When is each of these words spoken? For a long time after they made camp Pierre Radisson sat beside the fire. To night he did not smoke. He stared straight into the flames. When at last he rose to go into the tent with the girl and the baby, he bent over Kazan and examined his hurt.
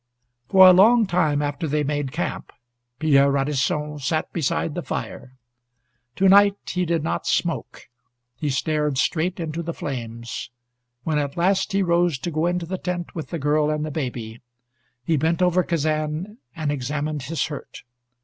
For 0.49 0.67
a 0.67 0.73
long 0.73 1.05
time 1.05 1.43
after 1.43 1.67
they 1.67 1.83
made 1.83 2.11
camp 2.11 2.51
Pierre 2.97 3.29
Radisson 3.29 3.99
sat 3.99 4.33
beside 4.33 4.73
the 4.73 4.81
fire. 4.81 5.37
To 6.15 6.27
night 6.27 6.57
he 6.67 6.85
did 6.87 7.03
not 7.03 7.27
smoke. 7.27 7.87
He 8.35 8.49
stared 8.49 8.97
straight 8.97 9.39
into 9.39 9.61
the 9.61 9.75
flames. 9.75 10.49
When 11.03 11.19
at 11.19 11.37
last 11.37 11.73
he 11.73 11.83
rose 11.83 12.17
to 12.17 12.31
go 12.31 12.47
into 12.47 12.65
the 12.65 12.79
tent 12.79 13.13
with 13.13 13.27
the 13.29 13.37
girl 13.37 13.69
and 13.69 13.85
the 13.85 13.91
baby, 13.91 14.41
he 15.05 15.17
bent 15.17 15.39
over 15.39 15.61
Kazan 15.61 16.39
and 16.55 16.71
examined 16.71 17.21
his 17.21 17.45
hurt. 17.45 17.83